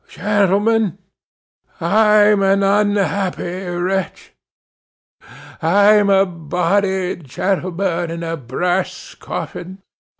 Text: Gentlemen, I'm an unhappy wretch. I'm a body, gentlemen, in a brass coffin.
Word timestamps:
Gentlemen, 0.09 0.97
I'm 1.79 2.41
an 2.41 2.63
unhappy 2.63 3.67
wretch. 3.67 4.33
I'm 5.61 6.09
a 6.09 6.25
body, 6.25 7.17
gentlemen, 7.17 8.09
in 8.09 8.23
a 8.23 8.35
brass 8.35 9.13
coffin. 9.13 9.83